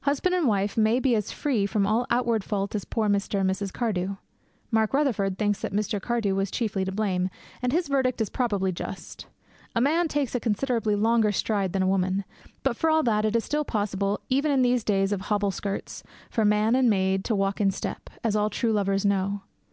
[0.00, 3.38] Husband and wife may be as free from all outward fault as poor Mr.
[3.38, 3.72] and Mrs.
[3.72, 4.16] Cardew.
[4.72, 6.02] Mark Rutherford thinks that Mr.
[6.02, 7.30] Cardew was chiefly to blame,
[7.62, 9.28] and his verdict is probably just.
[9.76, 12.24] A man takes a considerably longer stride than a woman;
[12.64, 16.02] but, for all that, it is still possible, even in these days of hobble skirts,
[16.30, 19.42] for man and maid to walk in step, as all true lovers know.